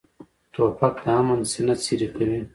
توپک 0.53 0.95
د 1.03 1.05
امن 1.19 1.39
سینه 1.51 1.75
څیرې 1.83 2.07
کوي. 2.15 2.41